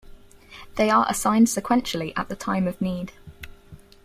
[0.77, 3.11] They are assigned sequentially at the time of need.